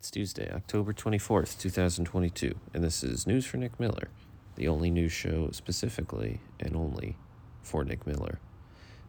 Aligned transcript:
It's 0.00 0.10
Tuesday, 0.10 0.50
October 0.50 0.94
24th, 0.94 1.60
2022, 1.60 2.54
and 2.72 2.82
this 2.82 3.04
is 3.04 3.26
News 3.26 3.44
for 3.44 3.58
Nick 3.58 3.78
Miller, 3.78 4.08
the 4.56 4.66
only 4.66 4.88
news 4.88 5.12
show 5.12 5.50
specifically 5.52 6.40
and 6.58 6.74
only 6.74 7.18
for 7.62 7.84
Nick 7.84 8.06
Miller. 8.06 8.38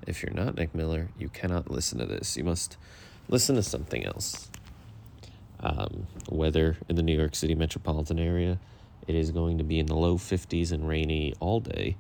If 0.06 0.22
you're 0.22 0.34
not 0.34 0.56
Nick 0.56 0.76
Miller, 0.76 1.08
you 1.18 1.30
cannot 1.30 1.72
listen 1.72 1.98
to 2.00 2.06
this. 2.06 2.36
You 2.36 2.44
must 2.44 2.76
listen 3.30 3.56
to 3.56 3.64
something 3.64 4.06
else. 4.06 4.50
Um, 5.62 6.08
weather 6.28 6.76
in 6.90 6.98
the 6.98 7.04
New 7.04 7.18
York 7.18 7.36
City 7.36 7.56
metropolitan 7.56 8.20
area, 8.20 8.60
it 9.08 9.16
is 9.16 9.32
going 9.32 9.60
to 9.60 9.64
be 9.64 9.80
in 9.80 9.86
the 9.86 9.96
low 9.96 10.18
50s 10.18 10.74
and 10.74 10.86
rainy 10.86 11.34
all 11.40 11.62
day. 11.62 11.96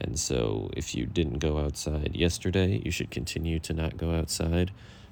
And 0.00 0.18
so, 0.18 0.70
if 0.74 0.94
you 0.94 1.04
didn't 1.04 1.40
go 1.40 1.58
outside 1.58 2.12
yesterday, 2.16 2.80
you 2.82 2.90
should 2.90 3.10
continue 3.10 3.58
to 3.58 3.74
not 3.74 3.98
go 3.98 4.14
outside 4.14 4.70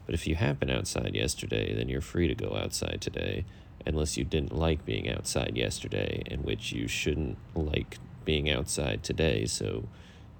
but 0.08 0.14
if 0.14 0.26
you 0.26 0.36
have 0.36 0.58
been 0.58 0.70
outside 0.70 1.14
yesterday, 1.14 1.74
then 1.74 1.90
you're 1.90 2.00
free 2.00 2.28
to 2.28 2.34
go 2.34 2.56
outside 2.56 3.02
today, 3.02 3.44
unless 3.84 4.16
you 4.16 4.24
didn't 4.24 4.56
like 4.56 4.86
being 4.86 5.06
outside 5.06 5.54
yesterday, 5.54 6.22
in 6.24 6.44
which 6.44 6.72
you 6.72 6.88
shouldn't 6.88 7.36
like 7.54 7.98
being 8.24 8.48
outside 8.48 9.02
today. 9.02 9.44
So, 9.44 9.86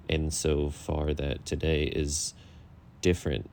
in 0.07 0.31
so 0.31 0.71
far 0.71 1.13
that 1.13 1.45
today 1.45 1.83
is 1.83 2.33
different 3.01 3.47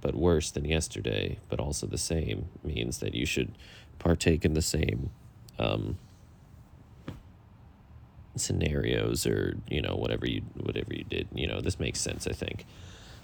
but 0.00 0.14
worse 0.14 0.52
than 0.52 0.64
yesterday, 0.64 1.40
but 1.48 1.58
also 1.58 1.88
the 1.88 1.98
same, 1.98 2.46
means 2.62 2.98
that 2.98 3.12
you 3.12 3.26
should 3.26 3.58
partake 3.98 4.44
in 4.44 4.54
the 4.54 4.62
same 4.62 5.10
um, 5.58 5.98
scenarios 8.36 9.26
or 9.26 9.56
you 9.68 9.82
know 9.82 9.96
whatever 9.96 10.24
you 10.24 10.42
whatever 10.54 10.94
you 10.94 11.02
did. 11.02 11.26
You 11.34 11.48
know 11.48 11.60
this 11.60 11.80
makes 11.80 12.00
sense. 12.00 12.28
I 12.28 12.32
think. 12.32 12.64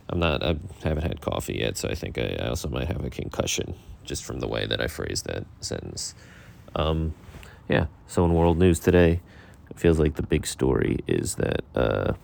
I'm 0.09 0.19
not. 0.19 0.43
I 0.43 0.57
haven't 0.83 1.03
had 1.03 1.21
coffee 1.21 1.59
yet, 1.59 1.77
so 1.77 1.89
I 1.89 1.95
think 1.95 2.19
I, 2.19 2.49
also 2.49 2.69
might 2.69 2.89
have 2.89 3.05
a 3.05 3.11
concussion 3.11 3.75
just 4.05 4.25
from 4.25 4.41
the 4.41 4.49
way 4.49 4.67
that 4.67 4.81
I 4.81 4.87
phrased 4.87 5.27
that 5.27 5.45
sentence. 5.61 6.15
Um, 6.75 7.15
yeah. 7.69 7.87
So 8.07 8.25
in 8.25 8.33
world 8.33 8.59
news 8.59 8.79
today, 8.79 9.21
it 9.71 9.79
feels 9.79 9.99
like 9.99 10.15
the 10.15 10.23
big 10.23 10.47
story 10.47 11.01
is 11.07 11.35
that 11.35 11.63
uh, 11.75 12.15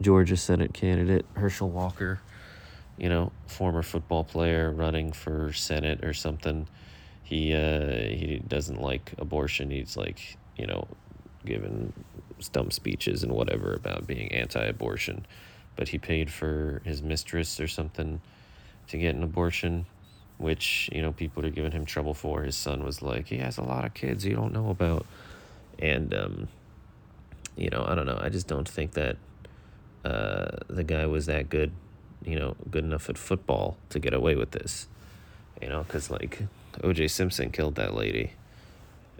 Georgia 0.00 0.36
Senate 0.36 0.72
candidate 0.72 1.26
Herschel 1.34 1.68
Walker, 1.68 2.20
you 2.96 3.10
know, 3.10 3.30
former 3.46 3.82
football 3.82 4.24
player 4.24 4.70
running 4.70 5.12
for 5.12 5.52
Senate 5.52 6.02
or 6.02 6.14
something. 6.14 6.66
He 7.22 7.54
uh, 7.54 7.90
he 7.90 8.42
doesn't 8.46 8.80
like 8.80 9.12
abortion. 9.18 9.70
He's 9.70 9.96
like 9.96 10.38
you 10.56 10.66
know, 10.66 10.88
giving 11.44 11.92
stump 12.38 12.72
speeches 12.72 13.22
and 13.22 13.32
whatever 13.32 13.74
about 13.74 14.06
being 14.06 14.32
anti-abortion 14.32 15.26
but 15.76 15.88
he 15.88 15.98
paid 15.98 16.32
for 16.32 16.80
his 16.84 17.02
mistress 17.02 17.60
or 17.60 17.68
something 17.68 18.20
to 18.88 18.98
get 18.98 19.14
an 19.14 19.22
abortion, 19.22 19.86
which, 20.38 20.88
you 20.92 21.02
know, 21.02 21.12
people 21.12 21.44
are 21.44 21.50
giving 21.50 21.72
him 21.72 21.84
trouble 21.84 22.14
for. 22.14 22.42
His 22.42 22.56
son 22.56 22.82
was 22.82 23.02
like, 23.02 23.28
he 23.28 23.38
has 23.38 23.58
a 23.58 23.62
lot 23.62 23.84
of 23.84 23.94
kids 23.94 24.24
you 24.24 24.34
don't 24.34 24.52
know 24.52 24.70
about. 24.70 25.06
And, 25.78 26.14
um, 26.14 26.48
you 27.56 27.68
know, 27.70 27.84
I 27.86 27.94
don't 27.94 28.06
know. 28.06 28.18
I 28.20 28.28
just 28.28 28.46
don't 28.46 28.68
think 28.68 28.92
that 28.92 29.16
uh, 30.04 30.56
the 30.68 30.84
guy 30.84 31.06
was 31.06 31.26
that 31.26 31.50
good, 31.50 31.72
you 32.24 32.38
know, 32.38 32.56
good 32.70 32.84
enough 32.84 33.10
at 33.10 33.18
football 33.18 33.76
to 33.90 33.98
get 33.98 34.14
away 34.14 34.34
with 34.34 34.52
this. 34.52 34.88
You 35.60 35.68
know, 35.68 35.82
because, 35.82 36.10
like, 36.10 36.42
OJ 36.80 37.10
Simpson 37.10 37.50
killed 37.50 37.76
that 37.76 37.94
lady. 37.94 38.32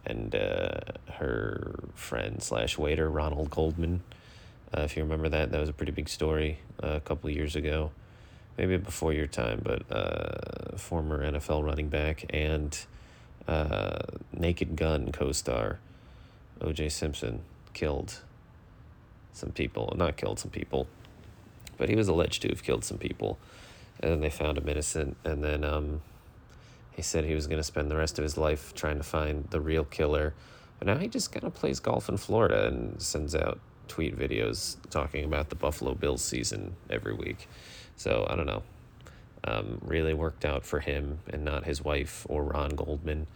And 0.04 0.34
uh, 0.34 0.80
her 1.14 1.74
friend 1.94 2.42
slash 2.42 2.78
waiter, 2.78 3.10
Ronald 3.10 3.50
Goldman, 3.50 4.02
uh, 4.76 4.82
if 4.82 4.96
you 4.96 5.02
remember 5.02 5.28
that, 5.28 5.50
that 5.52 5.60
was 5.60 5.68
a 5.68 5.72
pretty 5.72 5.92
big 5.92 6.08
story 6.08 6.58
uh, 6.82 6.88
a 6.88 7.00
couple 7.00 7.30
years 7.30 7.56
ago, 7.56 7.90
maybe 8.58 8.76
before 8.76 9.12
your 9.12 9.26
time, 9.26 9.60
but 9.64 9.90
uh, 9.90 10.76
former 10.76 11.24
NFL 11.24 11.64
running 11.64 11.88
back 11.88 12.24
and 12.30 12.78
uh, 13.48 13.98
Naked 14.32 14.76
Gun 14.76 15.12
co 15.12 15.32
star 15.32 15.78
O.J. 16.60 16.88
Simpson 16.88 17.42
killed 17.74 18.20
some 19.32 19.50
people. 19.50 19.92
Not 19.96 20.16
killed 20.16 20.38
some 20.38 20.50
people, 20.50 20.88
but 21.76 21.88
he 21.88 21.96
was 21.96 22.08
alleged 22.08 22.42
to 22.42 22.48
have 22.48 22.62
killed 22.62 22.84
some 22.84 22.98
people. 22.98 23.38
And 24.00 24.10
then 24.10 24.20
they 24.20 24.30
found 24.30 24.58
him 24.58 24.68
innocent. 24.68 25.16
And 25.24 25.42
then 25.42 25.64
um, 25.64 26.02
he 26.92 27.02
said 27.02 27.24
he 27.24 27.34
was 27.34 27.46
going 27.46 27.58
to 27.58 27.64
spend 27.64 27.90
the 27.90 27.96
rest 27.96 28.18
of 28.18 28.22
his 28.22 28.36
life 28.36 28.74
trying 28.74 28.98
to 28.98 29.04
find 29.04 29.46
the 29.50 29.60
real 29.60 29.84
killer. 29.84 30.34
But 30.78 30.88
now 30.88 30.96
he 30.96 31.08
just 31.08 31.32
kind 31.32 31.44
of 31.44 31.54
plays 31.54 31.80
golf 31.80 32.08
in 32.08 32.16
Florida 32.16 32.66
and 32.66 33.00
sends 33.00 33.34
out 33.34 33.58
tweet 33.88 34.18
videos 34.18 34.76
talking 34.90 35.24
about 35.24 35.48
the 35.48 35.54
Buffalo 35.54 35.94
Bills 35.94 36.22
season 36.22 36.74
every 36.90 37.14
week. 37.14 37.48
So 37.96 38.26
I 38.28 38.36
don't 38.36 38.46
know. 38.46 38.62
Um, 39.44 39.80
really 39.84 40.14
worked 40.14 40.44
out 40.44 40.64
for 40.64 40.80
him 40.80 41.20
and 41.28 41.44
not 41.44 41.64
his 41.64 41.82
wife 41.82 42.26
or 42.28 42.42
Ron 42.42 42.70
Goldman. 42.70 43.26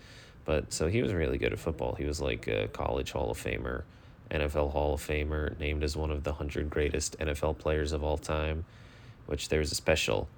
But 0.44 0.72
so 0.72 0.88
he 0.88 1.02
was 1.02 1.12
really 1.12 1.38
good 1.38 1.52
at 1.52 1.58
football. 1.58 1.94
He 1.94 2.04
was 2.04 2.20
like 2.20 2.48
a 2.48 2.68
college 2.68 3.12
Hall 3.12 3.30
of 3.30 3.42
Famer, 3.42 3.82
NFL 4.30 4.72
Hall 4.72 4.94
of 4.94 5.06
Famer, 5.06 5.58
named 5.58 5.84
as 5.84 5.96
one 5.96 6.10
of 6.10 6.24
the 6.24 6.30
100 6.30 6.68
greatest 6.70 7.18
NFL 7.18 7.58
players 7.58 7.92
of 7.92 8.02
all 8.02 8.18
time, 8.18 8.64
which 9.26 9.48
there's 9.48 9.70
a 9.70 9.74
special, 9.74 10.28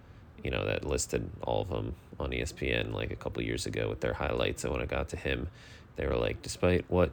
you 0.42 0.50
know, 0.50 0.64
that 0.66 0.84
listed 0.84 1.30
all 1.42 1.62
of 1.62 1.68
them 1.68 1.94
on 2.20 2.30
ESPN 2.30 2.92
like 2.92 3.10
a 3.10 3.16
couple 3.16 3.42
years 3.42 3.64
ago 3.64 3.88
with 3.88 4.00
their 4.00 4.14
highlights. 4.14 4.64
And 4.64 4.72
when 4.72 4.82
it 4.82 4.88
got 4.88 5.08
to 5.10 5.16
him, 5.16 5.48
they 5.96 6.06
were 6.06 6.16
like, 6.16 6.42
despite 6.42 6.84
what 6.88 7.12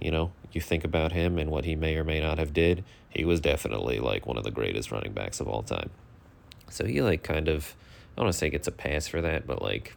you 0.00 0.10
know, 0.10 0.32
you 0.52 0.60
think 0.60 0.84
about 0.84 1.12
him 1.12 1.38
and 1.38 1.50
what 1.50 1.64
he 1.64 1.74
may 1.74 1.96
or 1.96 2.04
may 2.04 2.20
not 2.20 2.38
have 2.38 2.52
did, 2.52 2.84
he 3.08 3.24
was 3.24 3.40
definitely 3.40 3.98
like 3.98 4.26
one 4.26 4.36
of 4.36 4.44
the 4.44 4.50
greatest 4.50 4.90
running 4.90 5.12
backs 5.12 5.40
of 5.40 5.48
all 5.48 5.62
time. 5.62 5.90
So 6.70 6.84
he 6.84 7.02
like 7.02 7.22
kind 7.22 7.48
of 7.48 7.74
I 8.12 8.20
don't 8.20 8.26
want 8.26 8.34
to 8.34 8.38
say 8.38 8.50
gets 8.50 8.68
a 8.68 8.72
pass 8.72 9.06
for 9.06 9.20
that, 9.20 9.46
but 9.46 9.62
like, 9.62 9.96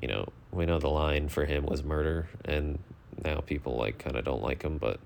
you 0.00 0.08
know, 0.08 0.28
we 0.50 0.66
know 0.66 0.78
the 0.78 0.88
line 0.88 1.28
for 1.28 1.44
him 1.44 1.66
was 1.66 1.82
murder 1.82 2.28
and 2.44 2.78
now 3.24 3.40
people 3.40 3.76
like 3.76 3.98
kind 3.98 4.16
of 4.16 4.24
don't 4.24 4.42
like 4.42 4.62
him, 4.62 4.78
but 4.78 5.00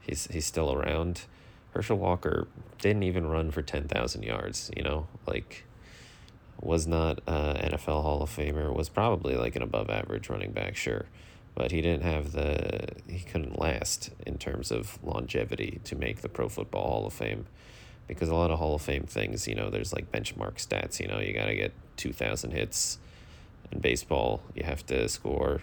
he's 0.00 0.26
he's 0.26 0.46
still 0.46 0.72
around. 0.72 1.22
Herschel 1.72 1.98
Walker 1.98 2.48
didn't 2.80 3.04
even 3.04 3.26
run 3.28 3.52
for 3.52 3.62
10,000 3.62 4.24
yards, 4.24 4.70
you 4.76 4.82
know, 4.82 5.06
like 5.26 5.64
was 6.60 6.86
not 6.86 7.20
uh, 7.26 7.54
NFL 7.54 8.02
Hall 8.02 8.22
of 8.22 8.30
Famer, 8.30 8.74
was 8.74 8.88
probably 8.88 9.36
like 9.36 9.56
an 9.56 9.62
above 9.62 9.88
average 9.88 10.28
running 10.28 10.52
back, 10.52 10.76
sure 10.76 11.06
but 11.54 11.72
he 11.72 11.80
didn't 11.80 12.02
have 12.02 12.32
the 12.32 12.88
he 13.08 13.20
couldn't 13.20 13.58
last 13.58 14.10
in 14.26 14.38
terms 14.38 14.70
of 14.70 14.98
longevity 15.02 15.80
to 15.84 15.96
make 15.96 16.20
the 16.20 16.28
Pro 16.28 16.48
Football 16.48 16.88
Hall 16.88 17.06
of 17.06 17.12
Fame 17.12 17.46
because 18.06 18.28
a 18.28 18.34
lot 18.34 18.50
of 18.50 18.58
Hall 18.58 18.74
of 18.74 18.82
Fame 18.82 19.04
things, 19.04 19.46
you 19.46 19.54
know, 19.54 19.70
there's 19.70 19.92
like 19.92 20.10
benchmark 20.10 20.54
stats, 20.56 20.98
you 20.98 21.06
know, 21.06 21.20
you 21.20 21.32
got 21.32 21.46
to 21.46 21.54
get 21.54 21.72
2000 21.96 22.50
hits 22.50 22.98
in 23.70 23.78
baseball, 23.78 24.42
you 24.54 24.64
have 24.64 24.84
to 24.86 25.08
score 25.08 25.62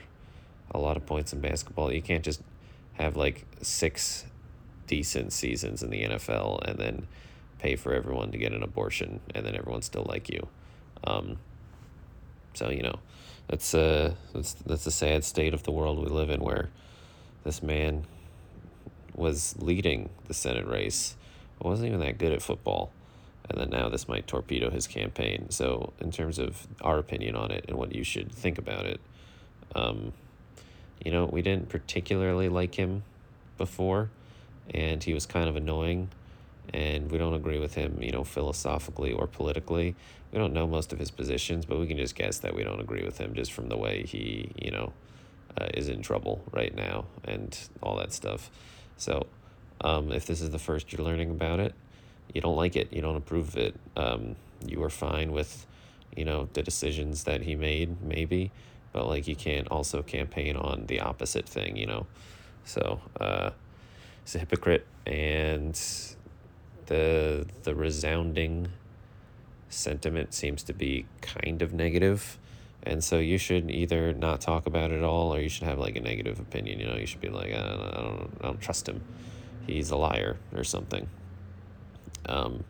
a 0.72 0.80
lot 0.80 0.98
of 0.98 1.06
points 1.06 1.34
in 1.34 1.42
basketball. 1.42 1.92
You 1.92 2.02
can't 2.02 2.24
just 2.24 2.42
have 2.94 3.16
like 3.18 3.46
six 3.62 4.26
decent 4.88 5.34
seasons 5.34 5.84
in 5.84 5.90
the 5.90 6.04
NFL 6.04 6.62
and 6.68 6.80
then 6.80 7.08
pay 7.60 7.76
for 7.76 7.94
everyone 7.94 8.32
to 8.32 8.38
get 8.38 8.54
an 8.54 8.64
abortion 8.64 9.20
and 9.36 9.46
then 9.46 9.56
everyone 9.56 9.82
still 9.82 10.06
like 10.08 10.30
you. 10.30 10.48
Um, 11.04 11.38
so, 12.58 12.70
you 12.70 12.82
know, 12.82 13.00
that's 13.48 13.74
uh 13.74 14.14
that's 14.34 14.54
that's 14.54 14.86
a 14.88 14.92
sad 14.92 15.24
state 15.24 15.54
of 15.54 15.64
the 15.64 15.72
world 15.72 16.00
we 16.00 16.08
live 16.08 16.30
in 16.30 16.42
where 16.42 16.70
this 17.44 17.62
man 17.62 18.06
was 19.16 19.56
leading 19.60 20.10
the 20.28 20.34
Senate 20.34 20.68
race, 20.68 21.16
wasn't 21.60 21.88
even 21.88 22.00
that 22.00 22.18
good 22.18 22.32
at 22.32 22.42
football. 22.42 22.92
And 23.50 23.62
then 23.62 23.70
now 23.70 23.90
this 23.90 24.08
might 24.08 24.28
torpedo 24.28 24.70
his 24.70 24.88
campaign. 24.88 25.50
So, 25.50 25.94
in 26.02 26.12
terms 26.12 26.38
of 26.38 26.68
our 26.82 26.98
opinion 26.98 27.36
on 27.36 27.52
it 27.52 27.66
and 27.68 27.78
what 27.78 27.96
you 27.96 28.04
should 28.04 28.32
think 28.32 28.58
about 28.58 28.86
it, 28.86 29.00
um, 29.74 30.12
you 31.04 31.12
know, 31.12 31.26
we 31.26 31.42
didn't 31.42 31.70
particularly 31.70 32.50
like 32.50 32.76
him 32.76 33.04
before, 33.58 34.10
and 34.74 35.02
he 35.04 35.14
was 35.14 35.26
kind 35.26 35.48
of 35.48 35.56
annoying 35.56 36.10
and 36.74 37.12
we 37.12 37.18
don't 37.18 37.34
agree 37.34 37.60
with 37.60 37.76
him, 37.76 37.98
you 38.02 38.12
know, 38.12 38.24
philosophically 38.24 39.12
or 39.12 39.28
politically. 39.28 39.96
We 40.32 40.40
don't 40.40 40.54
know 40.54 40.68
most 40.68 40.92
of 40.92 41.00
his 41.00 41.12
positions, 41.12 41.66
but 41.66 41.80
we 41.80 41.88
can 41.88 41.98
just 41.98 42.16
guess 42.16 42.40
that 42.40 42.54
we 42.54 42.64
don't 42.64 42.82
agree 42.82 43.04
with 43.04 43.18
him 43.18 43.34
just 43.34 43.54
from 43.54 43.70
the 43.70 43.78
way 43.78 44.04
he, 44.04 44.52
you 44.58 44.72
know, 44.72 44.92
uh, 45.60 45.68
is 45.74 45.90
in 45.90 46.02
trouble 46.02 46.44
right 46.52 46.76
now 46.76 47.06
and 47.24 47.58
all 47.82 47.96
that 47.98 48.12
stuff. 48.14 48.52
So, 48.98 49.28
um, 49.82 50.12
if 50.12 50.26
this 50.26 50.42
is 50.42 50.50
the 50.50 50.60
first 50.60 50.92
you're 50.92 51.06
learning 51.06 51.30
about 51.30 51.60
it, 51.60 51.74
you 52.34 52.42
don't 52.42 52.56
like 52.56 52.76
it, 52.76 52.92
you 52.92 53.02
don't 53.02 53.16
approve 53.16 53.50
of 53.50 53.58
it, 53.58 53.76
um, 53.96 54.36
you 54.66 54.84
are 54.84 54.90
fine 54.90 55.32
with, 55.32 55.66
you 56.16 56.26
know, 56.26 56.50
the 56.54 56.64
decisions 56.64 57.24
that 57.24 57.42
he 57.44 57.56
made, 57.56 58.02
maybe, 58.02 58.52
but 58.92 59.08
like 59.08 59.28
you 59.28 59.36
can't 59.36 59.68
also 59.70 60.02
campaign 60.02 60.56
on 60.56 60.86
the 60.88 61.00
opposite 61.00 61.48
thing, 61.48 61.78
you 61.78 61.86
know. 61.86 62.08
So, 62.66 63.00
uh, 63.20 63.52
he's 64.24 64.36
a 64.36 64.40
hypocrite 64.40 64.86
and 65.06 65.80
the 66.88 67.46
the 67.64 67.76
resounding 67.76 68.68
sentiment 69.70 70.34
seems 70.34 70.64
to 70.64 70.74
be 70.74 71.06
kind 71.22 71.62
of 71.62 71.74
negative 71.74 72.38
and 72.84 73.04
so 73.04 73.20
you 73.20 73.38
should 73.38 73.70
either 73.70 74.14
not 74.14 74.40
talk 74.40 74.66
about 74.66 74.92
it 74.92 74.98
at 74.98 75.04
all 75.04 75.34
or 75.34 75.40
you 75.42 75.50
should 75.50 75.64
have 75.64 75.78
like 75.78 75.96
a 75.96 76.02
negative 76.02 76.40
opinion 76.40 76.80
you 76.80 76.88
know 76.88 76.96
you 76.96 77.06
should 77.06 77.22
be 77.22 77.30
like 77.30 77.54
i 77.54 77.58
don't, 77.58 77.82
I 77.82 78.02
don't, 78.02 78.38
I 78.42 78.46
don't 78.46 78.62
trust 78.62 78.88
him 78.88 79.04
he's 79.66 79.92
a 79.92 79.98
liar 79.98 80.38
or 80.56 80.64
something 80.64 81.08
um, 82.28 82.64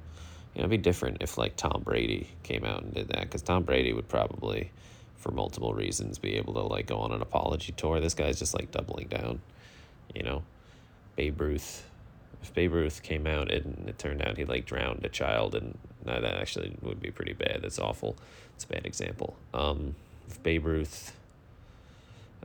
you 0.53 0.61
know 0.61 0.65
it'd 0.65 0.69
be 0.71 0.77
different 0.77 1.17
if 1.21 1.37
like 1.37 1.55
tom 1.55 1.81
brady 1.83 2.29
came 2.43 2.65
out 2.65 2.81
and 2.83 2.93
did 2.93 3.09
that 3.09 3.21
because 3.21 3.43
tom 3.43 3.63
brady 3.63 3.93
would 3.93 4.07
probably 4.07 4.71
for 5.17 5.31
multiple 5.31 5.73
reasons, 5.73 6.19
be 6.19 6.35
able 6.35 6.53
to 6.53 6.61
like 6.61 6.85
go 6.85 6.99
on 6.99 7.11
an 7.11 7.21
apology 7.21 7.73
tour. 7.73 7.99
This 7.99 8.13
guy's 8.13 8.39
just 8.39 8.53
like 8.53 8.71
doubling 8.71 9.07
down, 9.07 9.41
you 10.15 10.23
know. 10.23 10.43
Babe 11.15 11.41
Ruth, 11.41 11.85
if 12.47 12.53
Babe 12.53 12.73
Ruth 12.73 13.03
came 13.03 13.27
out 13.27 13.51
and 13.51 13.89
it 13.89 13.99
turned 13.99 14.21
out 14.21 14.37
he 14.37 14.45
like 14.45 14.65
drowned 14.65 15.03
a 15.03 15.09
child, 15.09 15.53
and 15.53 15.77
that 16.05 16.23
actually 16.23 16.77
would 16.81 17.01
be 17.01 17.11
pretty 17.11 17.33
bad. 17.33 17.59
That's 17.61 17.79
awful. 17.79 18.15
It's 18.55 18.63
a 18.63 18.67
bad 18.67 18.85
example. 18.85 19.35
Um, 19.53 19.95
if 20.29 20.41
Babe 20.43 20.65
Ruth, 20.65 21.13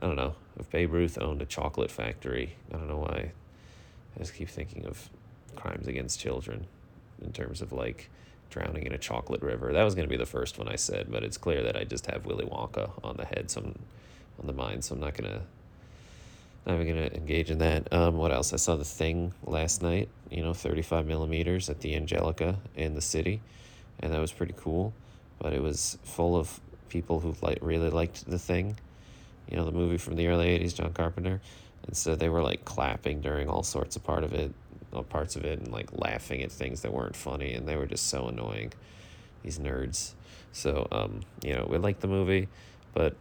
I 0.01 0.07
don't 0.07 0.17
know, 0.17 0.35
if 0.59 0.69
Babe 0.69 0.91
Ruth 0.91 1.17
owned 1.21 1.41
a 1.41 1.45
chocolate 1.45 1.89
factory, 1.89 2.55
I 2.73 2.77
don't 2.77 2.89
know 2.89 2.97
why. 2.97 3.31
I 4.15 4.19
just 4.19 4.35
keep 4.35 4.49
thinking 4.49 4.85
of 4.85 5.09
crimes 5.55 5.87
against 5.87 6.19
children 6.19 6.67
in 7.23 7.31
terms 7.31 7.61
of 7.61 7.71
like 7.71 8.09
drowning 8.49 8.85
in 8.85 8.93
a 8.93 8.97
chocolate 8.97 9.41
river. 9.41 9.71
That 9.71 9.83
was 9.83 9.95
going 9.95 10.07
to 10.07 10.11
be 10.11 10.17
the 10.17 10.25
first 10.25 10.59
one 10.59 10.67
I 10.67 10.75
said, 10.75 11.07
but 11.09 11.23
it's 11.23 11.37
clear 11.37 11.63
that 11.63 11.77
I 11.77 11.85
just 11.85 12.05
have 12.07 12.25
Willy 12.25 12.45
Wonka 12.45 12.91
on 13.03 13.15
the 13.17 13.25
head, 13.25 13.49
so 13.49 13.61
I'm, 13.61 13.79
on 14.39 14.47
the 14.47 14.53
mind, 14.53 14.83
so 14.83 14.95
I'm 14.95 15.01
not 15.01 15.13
gonna 15.13 15.43
not 16.65 16.75
even 16.75 16.87
gonna 16.87 17.09
engage 17.13 17.51
in 17.51 17.59
that. 17.59 17.91
Um, 17.91 18.17
what 18.17 18.31
else? 18.31 18.53
I 18.53 18.57
saw 18.57 18.75
the 18.75 18.85
thing 18.85 19.33
last 19.43 19.81
night. 19.81 20.09
You 20.29 20.43
know, 20.43 20.53
35 20.53 21.05
millimeters 21.05 21.69
at 21.69 21.81
the 21.81 21.95
Angelika 21.95 22.57
in 22.75 22.95
the 22.95 23.01
city, 23.01 23.41
and 23.99 24.13
that 24.13 24.19
was 24.19 24.31
pretty 24.31 24.53
cool. 24.57 24.93
But 25.39 25.53
it 25.53 25.61
was 25.61 25.97
full 26.03 26.35
of 26.35 26.59
people 26.89 27.19
who 27.19 27.35
like 27.41 27.59
really 27.61 27.89
liked 27.89 28.29
the 28.29 28.39
thing. 28.39 28.77
You 29.49 29.57
know, 29.57 29.65
the 29.65 29.71
movie 29.71 29.97
from 29.97 30.15
the 30.15 30.27
early 30.27 30.57
80s, 30.59 30.75
John 30.75 30.93
Carpenter. 30.93 31.41
And 31.85 31.97
so 31.97 32.15
they 32.15 32.29
were 32.29 32.41
like 32.41 32.63
clapping 32.63 33.19
during 33.19 33.49
all 33.49 33.63
sorts 33.63 33.97
of 33.97 34.03
part 34.03 34.23
of 34.23 34.33
it 34.33 34.53
parts 35.01 35.35
of 35.35 35.43
it 35.43 35.59
and 35.59 35.71
like 35.71 35.89
laughing 35.93 36.43
at 36.43 36.51
things 36.51 36.81
that 36.81 36.93
weren't 36.93 37.15
funny 37.15 37.53
and 37.53 37.67
they 37.67 37.75
were 37.75 37.87
just 37.87 38.07
so 38.07 38.27
annoying 38.27 38.71
these 39.41 39.57
nerds 39.57 40.13
so 40.51 40.87
um 40.91 41.21
you 41.43 41.55
know 41.55 41.65
we 41.67 41.77
liked 41.79 42.01
the 42.01 42.07
movie 42.07 42.47
but 42.93 43.15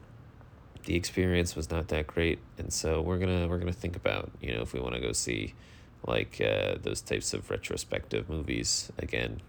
the 0.85 0.97
experience 0.97 1.55
was 1.55 1.71
not 1.71 1.89
that 1.89 2.07
great 2.07 2.39
and 2.59 2.73
so 2.73 3.01
we're 3.01 3.19
gonna 3.19 3.47
we're 3.49 3.59
gonna 3.59 3.73
think 3.73 3.97
about 3.97 4.31
you 4.41 4.55
know 4.55 4.63
if 4.63 4.73
we 4.73 4.81
want 4.81 4.95
to 4.95 5.01
go 5.01 5.13
see 5.13 5.55
like 6.07 6.41
uh, 6.41 6.75
those 6.83 7.01
types 7.01 7.33
of 7.33 7.49
retrospective 7.49 8.29
movies 8.29 8.91
again 8.99 9.41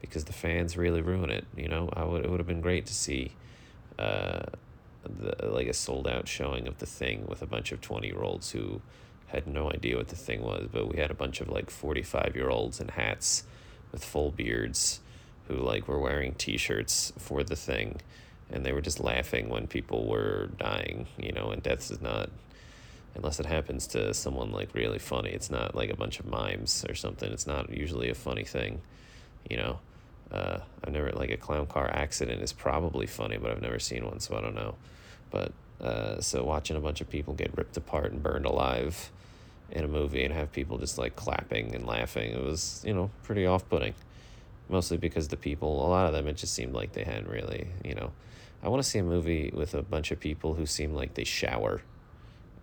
because 0.00 0.24
the 0.24 0.32
fans 0.32 0.76
really 0.76 1.02
ruin 1.02 1.30
it 1.30 1.44
you 1.56 1.68
know? 1.68 1.90
I 1.92 2.04
would 2.04 2.24
it 2.24 2.30
would 2.30 2.40
have 2.40 2.46
been 2.46 2.62
great 2.62 2.86
to 2.86 2.94
see 2.94 3.32
uh 3.98 4.42
the 5.04 5.48
like 5.48 5.66
a 5.66 5.72
sold 5.72 6.08
out 6.08 6.28
showing 6.28 6.66
of 6.66 6.78
the 6.78 6.86
thing 6.86 7.26
with 7.26 7.42
a 7.42 7.46
bunch 7.46 7.72
of 7.72 7.80
20 7.80 8.06
year 8.06 8.22
olds 8.22 8.52
who 8.52 8.80
had 9.28 9.46
no 9.46 9.70
idea 9.70 9.96
what 9.96 10.08
the 10.08 10.16
thing 10.16 10.42
was, 10.42 10.68
but 10.72 10.88
we 10.88 10.98
had 10.98 11.10
a 11.10 11.14
bunch 11.14 11.40
of 11.40 11.48
like 11.48 11.70
45 11.70 12.32
year 12.34 12.48
olds 12.48 12.80
in 12.80 12.88
hats 12.88 13.44
with 13.92 14.04
full 14.04 14.30
beards 14.30 15.00
who 15.48 15.56
like 15.56 15.88
were 15.88 15.98
wearing 15.98 16.34
t-shirts 16.34 17.12
for 17.18 17.42
the 17.42 17.56
thing 17.56 18.00
and 18.50 18.64
they 18.64 18.72
were 18.72 18.80
just 18.80 19.00
laughing 19.00 19.48
when 19.48 19.66
people 19.66 20.06
were 20.06 20.50
dying, 20.58 21.06
you 21.18 21.32
know, 21.32 21.50
and 21.50 21.62
death 21.62 21.90
is 21.90 22.00
not 22.00 22.30
unless 23.14 23.38
it 23.38 23.46
happens 23.46 23.86
to 23.86 24.12
someone 24.12 24.50
like 24.50 24.74
really 24.74 24.98
funny. 24.98 25.30
It's 25.30 25.50
not 25.50 25.74
like 25.74 25.90
a 25.90 25.96
bunch 25.96 26.18
of 26.18 26.26
mimes 26.26 26.84
or 26.88 26.94
something. 26.94 27.30
It's 27.32 27.46
not 27.46 27.70
usually 27.70 28.10
a 28.10 28.14
funny 28.14 28.44
thing, 28.44 28.80
you 29.48 29.56
know. 29.56 29.78
Uh, 30.30 30.58
I've 30.82 30.92
never 30.92 31.12
like 31.12 31.30
a 31.30 31.36
clown 31.36 31.66
car 31.66 31.88
accident 31.92 32.42
is 32.42 32.52
probably 32.52 33.06
funny, 33.06 33.36
but 33.36 33.50
I've 33.50 33.62
never 33.62 33.78
seen 33.78 34.04
one, 34.04 34.20
so 34.20 34.36
I 34.36 34.40
don't 34.40 34.54
know. 34.54 34.74
But 35.30 35.52
uh, 35.80 36.20
so 36.20 36.44
watching 36.44 36.76
a 36.76 36.80
bunch 36.80 37.00
of 37.00 37.08
people 37.08 37.34
get 37.34 37.56
ripped 37.56 37.76
apart 37.76 38.12
and 38.12 38.22
burned 38.22 38.46
alive 38.46 39.10
in 39.70 39.84
a 39.84 39.88
movie 39.88 40.24
and 40.24 40.34
have 40.34 40.52
people 40.52 40.78
just 40.78 40.98
like 40.98 41.14
clapping 41.14 41.74
and 41.74 41.86
laughing, 41.86 42.32
it 42.32 42.42
was 42.42 42.82
you 42.84 42.94
know 42.94 43.10
pretty 43.22 43.46
off 43.46 43.68
putting. 43.68 43.94
Mostly 44.68 44.96
because 44.96 45.28
the 45.28 45.36
people, 45.36 45.86
a 45.86 45.88
lot 45.88 46.06
of 46.06 46.12
them, 46.12 46.26
it 46.26 46.36
just 46.36 46.54
seemed 46.54 46.72
like 46.72 46.92
they 46.92 47.04
hadn't 47.04 47.28
really, 47.28 47.68
you 47.84 47.94
know. 47.94 48.12
I 48.62 48.68
want 48.68 48.82
to 48.82 48.88
see 48.88 48.98
a 48.98 49.04
movie 49.04 49.50
with 49.54 49.74
a 49.74 49.82
bunch 49.82 50.10
of 50.10 50.20
people 50.20 50.54
who 50.54 50.64
seem 50.64 50.94
like 50.94 51.14
they 51.14 51.24
shower, 51.24 51.82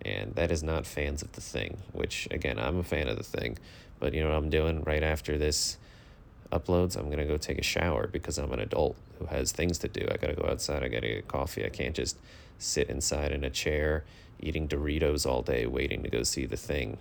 and 0.04 0.34
that 0.34 0.50
is 0.50 0.62
not 0.62 0.84
fans 0.84 1.22
of 1.22 1.32
the 1.32 1.40
thing. 1.40 1.78
Which 1.92 2.26
again, 2.30 2.58
I'm 2.58 2.78
a 2.78 2.82
fan 2.82 3.08
of 3.08 3.16
the 3.16 3.22
thing, 3.22 3.58
but 4.00 4.12
you 4.14 4.22
know 4.22 4.30
what 4.30 4.36
I'm 4.36 4.50
doing 4.50 4.82
right 4.82 5.02
after 5.02 5.38
this 5.38 5.78
uploads, 6.52 6.96
I'm 6.96 7.08
gonna 7.08 7.24
go 7.24 7.38
take 7.38 7.58
a 7.58 7.62
shower 7.62 8.06
because 8.06 8.38
I'm 8.38 8.52
an 8.52 8.60
adult 8.60 8.96
who 9.18 9.26
has 9.26 9.52
things 9.52 9.78
to 9.78 9.88
do. 9.88 10.06
I 10.10 10.16
gotta 10.16 10.34
go 10.34 10.46
outside. 10.48 10.82
I 10.84 10.88
gotta 10.88 11.08
get 11.08 11.28
coffee. 11.28 11.64
I 11.64 11.70
can't 11.70 11.94
just 11.94 12.18
sit 12.58 12.90
inside 12.90 13.32
in 13.32 13.42
a 13.42 13.50
chair 13.50 14.04
eating 14.38 14.68
Doritos 14.68 15.24
all 15.24 15.42
day, 15.42 15.66
waiting 15.66 16.02
to 16.02 16.10
go 16.10 16.22
see 16.22 16.46
the 16.46 16.56
thing, 16.56 16.98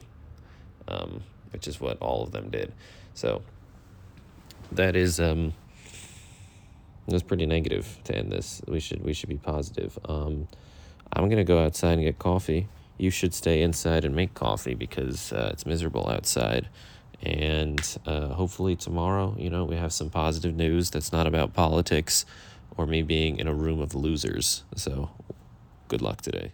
um, 0.87 1.23
which 1.51 1.67
is 1.67 1.81
what 1.81 1.97
all 1.99 2.23
of 2.23 2.31
them 2.31 2.49
did. 2.49 2.71
So 3.13 3.41
that 4.71 4.95
is 4.95 5.19
um, 5.19 5.53
that's 7.07 7.23
pretty 7.23 7.45
negative 7.45 7.99
to 8.05 8.15
end 8.15 8.31
this. 8.31 8.61
We 8.67 8.79
should 8.79 9.03
we 9.03 9.13
should 9.13 9.29
be 9.29 9.37
positive. 9.37 9.97
Um, 10.07 10.47
I'm 11.13 11.29
gonna 11.29 11.43
go 11.43 11.63
outside 11.63 11.93
and 11.93 12.03
get 12.03 12.19
coffee. 12.19 12.67
You 12.97 13.09
should 13.09 13.33
stay 13.33 13.61
inside 13.61 14.05
and 14.05 14.15
make 14.15 14.33
coffee 14.33 14.75
because 14.75 15.33
uh, 15.33 15.49
it's 15.51 15.65
miserable 15.65 16.09
outside. 16.09 16.69
And 17.23 17.79
uh, 18.05 18.29
hopefully 18.29 18.75
tomorrow, 18.75 19.35
you 19.37 19.49
know, 19.49 19.65
we 19.65 19.75
have 19.75 19.93
some 19.93 20.09
positive 20.09 20.55
news 20.55 20.89
that's 20.89 21.11
not 21.11 21.27
about 21.27 21.53
politics 21.53 22.25
or 22.77 22.85
me 22.87 23.01
being 23.03 23.37
in 23.37 23.47
a 23.47 23.53
room 23.53 23.79
of 23.79 23.93
losers. 23.93 24.63
So 24.75 25.09
good 25.87 26.01
luck 26.01 26.21
today. 26.21 26.53